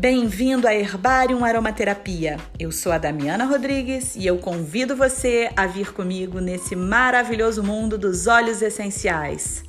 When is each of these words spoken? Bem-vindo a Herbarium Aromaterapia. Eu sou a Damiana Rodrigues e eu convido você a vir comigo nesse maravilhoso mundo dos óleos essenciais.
Bem-vindo 0.00 0.68
a 0.68 0.72
Herbarium 0.72 1.44
Aromaterapia. 1.44 2.36
Eu 2.56 2.70
sou 2.70 2.92
a 2.92 2.98
Damiana 2.98 3.44
Rodrigues 3.44 4.14
e 4.14 4.24
eu 4.24 4.38
convido 4.38 4.94
você 4.94 5.50
a 5.56 5.66
vir 5.66 5.92
comigo 5.92 6.38
nesse 6.38 6.76
maravilhoso 6.76 7.64
mundo 7.64 7.98
dos 7.98 8.28
óleos 8.28 8.62
essenciais. 8.62 9.67